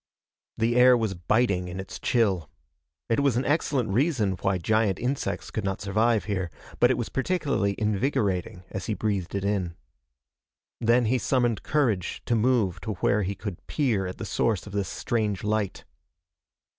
The 0.57 0.75
air 0.77 0.97
was 0.97 1.13
biting 1.13 1.67
in 1.67 1.79
its 1.79 1.99
chill. 1.99 2.49
It 3.07 3.19
was 3.19 3.37
an 3.37 3.45
excellent 3.45 3.89
reason 3.89 4.31
why 4.41 4.57
giant 4.57 4.97
insects 4.97 5.51
could 5.51 5.63
not 5.63 5.79
survive 5.79 6.25
here, 6.25 6.49
but 6.79 6.89
it 6.89 6.97
was 6.97 7.09
particularly 7.09 7.75
invigorating 7.77 8.63
as 8.71 8.87
he 8.87 8.95
breathed 8.95 9.35
it 9.35 9.45
in. 9.45 9.75
Then 10.79 11.05
he 11.05 11.19
summoned 11.19 11.61
courage 11.61 12.23
to 12.25 12.35
move 12.35 12.81
to 12.81 12.93
where 12.93 13.21
he 13.21 13.35
could 13.35 13.67
peer 13.67 14.07
at 14.07 14.17
the 14.17 14.25
source 14.25 14.65
of 14.65 14.73
this 14.73 14.89
strange 14.89 15.43
light. 15.43 15.85